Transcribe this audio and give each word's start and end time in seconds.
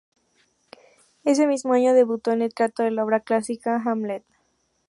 Ese 1.25 1.45
mismo 1.45 1.73
año, 1.73 1.93
debutó 1.93 2.31
en 2.31 2.41
el 2.41 2.55
teatro 2.55 2.87
en 2.87 2.95
la 2.95 3.03
obra 3.05 3.19
clásica 3.19 3.79
"Hamlet". 3.85 4.23